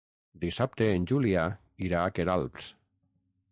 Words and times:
Dissabte 0.43 0.87
en 0.93 1.05
Julià 1.11 1.45
irà 1.89 2.01
a 2.07 2.17
Queralbs. 2.17 2.73